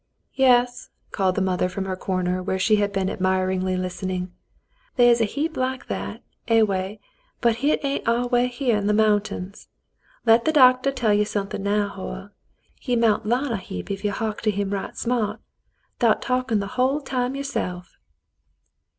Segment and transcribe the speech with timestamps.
[0.33, 4.31] "Yas," called the mother from her corner, where she had been admiringly listening;
[4.95, 6.99] "they is a heap like that a way,
[7.39, 9.67] but hit ain't our way here in th' mountains.
[10.25, 12.31] Let th' doctah tell you suthin' now, Hoyle,—
[12.81, 15.39] ye mount larn a heap if ye'd hark to him right smart,
[15.99, 17.95] 'thout talkin' th' hull time youse'f."